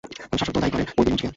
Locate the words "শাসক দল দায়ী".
0.39-0.73